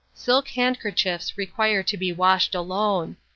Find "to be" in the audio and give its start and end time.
1.83-2.11